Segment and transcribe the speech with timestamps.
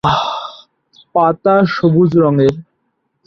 [1.15, 2.53] পাতা সবুজ রঙের।